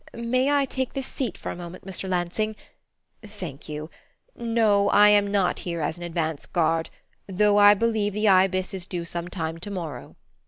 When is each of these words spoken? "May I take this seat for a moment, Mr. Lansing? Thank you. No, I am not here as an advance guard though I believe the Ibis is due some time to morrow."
"May 0.15 0.49
I 0.49 0.65
take 0.65 0.93
this 0.93 1.05
seat 1.05 1.37
for 1.37 1.51
a 1.51 1.55
moment, 1.55 1.85
Mr. 1.85 2.09
Lansing? 2.09 2.55
Thank 3.23 3.69
you. 3.69 3.91
No, 4.35 4.89
I 4.89 5.09
am 5.09 5.27
not 5.27 5.59
here 5.59 5.79
as 5.81 5.99
an 5.99 6.03
advance 6.03 6.47
guard 6.47 6.89
though 7.27 7.59
I 7.59 7.75
believe 7.75 8.13
the 8.13 8.27
Ibis 8.27 8.73
is 8.73 8.87
due 8.87 9.05
some 9.05 9.27
time 9.27 9.59
to 9.59 9.69
morrow." 9.69 10.15